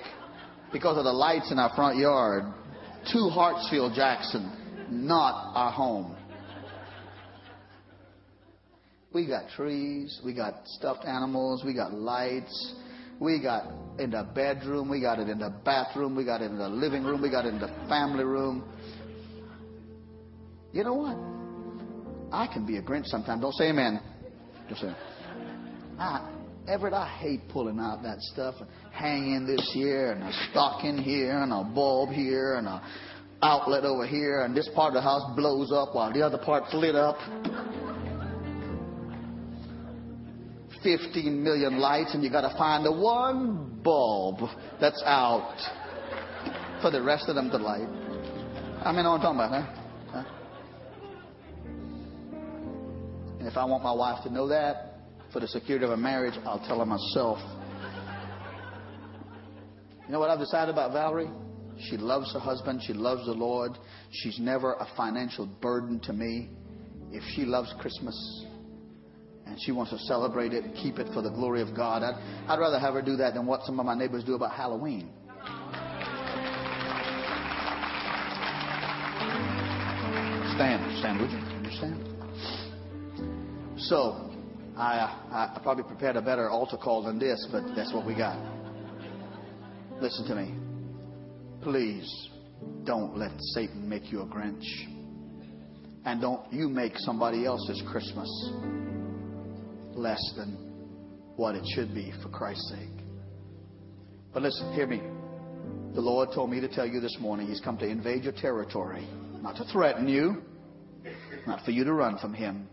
[0.72, 2.44] because of the lights in our front yard
[3.12, 4.52] to Hartsfield Jackson,
[4.90, 6.16] not our home.
[9.14, 12.76] We got trees, we got stuffed animals, we got lights,
[13.20, 13.66] we got
[14.00, 17.04] in the bedroom, we got it in the bathroom, we got it in the living
[17.04, 18.64] room, we got it in the family room.
[20.72, 21.18] You know what?
[22.34, 23.42] I can be a Grinch sometimes.
[23.42, 24.02] Don't say amen.
[24.68, 24.94] Just say.
[26.00, 26.32] I,
[26.68, 31.38] Everett, I hate pulling out that stuff and hanging this here and a stocking here
[31.38, 32.82] and a bulb here and a
[33.44, 36.74] outlet over here and this part of the house blows up while the other part's
[36.74, 37.18] lit up.
[40.84, 45.56] 15 million lights, and you got to find the one bulb that's out
[46.82, 47.88] for the rest of them to light.
[48.86, 50.24] I mean, I'm talking about, huh?
[53.40, 55.00] And if I want my wife to know that,
[55.32, 57.40] for the security of a marriage, I'll tell her myself.
[60.06, 61.30] You know what I've decided about Valerie?
[61.90, 62.82] She loves her husband.
[62.86, 63.72] She loves the Lord.
[64.12, 66.50] She's never a financial burden to me.
[67.12, 68.46] If she loves Christmas,
[69.54, 72.02] and she wants to celebrate it and keep it for the glory of God.
[72.02, 72.16] I'd,
[72.48, 75.12] I'd rather have her do that than what some of my neighbors do about Halloween.
[80.56, 81.38] Stand, stand, would you?
[81.38, 82.02] Understand?
[83.78, 84.32] So,
[84.76, 88.40] I, I probably prepared a better altar call than this, but that's what we got.
[90.02, 90.56] Listen to me.
[91.62, 92.30] Please
[92.86, 94.66] don't let Satan make you a Grinch.
[96.06, 98.28] And don't you make somebody else's Christmas
[99.96, 100.58] less than
[101.36, 103.06] what it should be for Christ's sake.
[104.34, 105.02] But listen, hear me.
[105.94, 109.08] The Lord told me to tell you this morning He's come to invade your territory,
[109.42, 110.42] not to threaten you,
[111.46, 112.68] not for you to run from Him,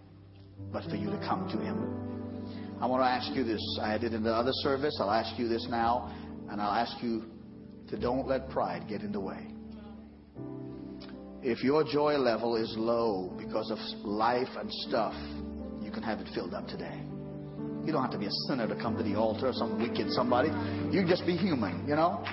[0.72, 2.78] but for you to come to Him.
[2.80, 3.60] I want to ask you this.
[3.82, 4.96] I did in the other service.
[5.00, 6.14] I'll ask you this now,
[6.50, 7.24] and I'll ask you
[7.90, 9.48] to don't let pride get in the way.
[11.42, 15.14] If your joy level is low because of life and stuff,
[15.82, 17.02] you can have it filled up today.
[17.84, 20.10] You don't have to be a sinner to come to the altar or some wicked
[20.12, 20.48] somebody.
[20.92, 22.24] You can just be human, you know?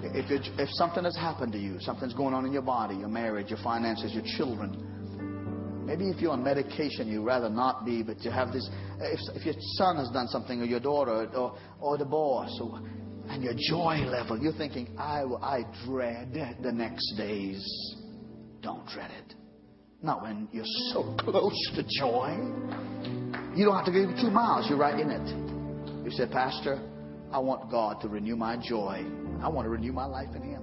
[0.00, 3.08] If, it, if something has happened to you, something's going on in your body, your
[3.08, 8.20] marriage, your finances, your children, maybe if you're on medication, you'd rather not be, but
[8.20, 8.68] you have this.
[9.00, 12.78] If, if your son has done something, or your daughter, or, or the boss, or,
[13.28, 17.64] and your joy level, you're thinking, I, I dread the next days.
[18.62, 19.34] Don't dread it.
[20.02, 23.17] Not when you're so close to joy.
[23.54, 26.04] You don't have to go two miles, you're right in it.
[26.04, 26.80] You said, Pastor,
[27.32, 29.04] I want God to renew my joy.
[29.42, 30.57] I want to renew my life in Him.